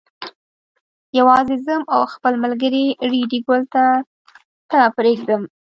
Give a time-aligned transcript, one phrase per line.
[1.19, 3.85] یوازې ځم او خپل ملګری ریډي ګل تا
[4.69, 5.41] ته پرېږدم.